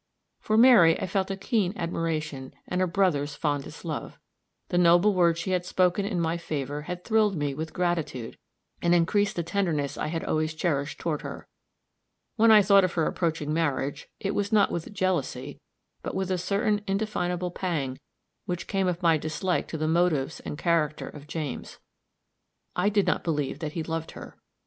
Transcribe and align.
For 0.39 0.57
Mary 0.57 0.99
I 0.99 1.05
felt 1.05 1.29
a 1.29 1.37
keen 1.37 1.73
admiration, 1.75 2.55
and 2.67 2.81
a 2.81 2.87
brother's 2.87 3.35
fondest 3.35 3.85
love. 3.85 4.17
The 4.69 4.79
noble 4.79 5.13
words 5.13 5.37
she 5.37 5.51
had 5.51 5.63
spoken 5.63 6.07
in 6.07 6.19
my 6.19 6.37
favor 6.37 6.81
had 6.81 7.05
thrilled 7.05 7.35
me 7.35 7.53
with 7.53 7.71
gratitude, 7.71 8.39
and 8.81 8.95
increased 8.95 9.35
the 9.35 9.43
tenderness 9.43 9.99
I 9.99 10.07
had 10.07 10.23
always 10.23 10.55
cherished 10.55 10.97
toward 10.99 11.21
her. 11.21 11.47
When 12.35 12.49
I 12.49 12.63
thought 12.63 12.83
of 12.83 12.93
her 12.93 13.05
approaching 13.05 13.53
marriage, 13.53 14.07
it 14.19 14.31
was 14.33 14.51
not 14.51 14.71
with 14.71 14.91
jealousy, 14.91 15.59
but 16.01 16.15
with 16.15 16.31
a 16.31 16.39
certain 16.39 16.81
indefinable 16.87 17.51
pang 17.51 17.99
which 18.47 18.65
came 18.65 18.87
of 18.87 19.03
my 19.03 19.19
dislike 19.19 19.67
to 19.67 19.77
the 19.77 19.87
motives 19.87 20.39
and 20.39 20.57
character 20.57 21.09
of 21.09 21.27
James. 21.27 21.77
I 22.75 22.89
did 22.89 23.05
not 23.05 23.23
believe 23.23 23.59
that 23.59 23.73
he 23.73 23.83
loved 23.83 24.13
her. 24.13 24.35